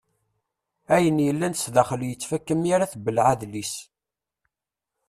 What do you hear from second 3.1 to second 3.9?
adlis.